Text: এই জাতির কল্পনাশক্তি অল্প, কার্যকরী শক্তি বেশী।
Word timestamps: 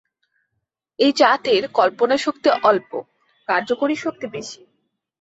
এই 0.99 1.11
জাতির 1.15 1.63
কল্পনাশক্তি 1.77 2.49
অল্প, 2.63 2.91
কার্যকরী 3.47 3.95
শক্তি 3.95 4.25
বেশী। 4.27 4.61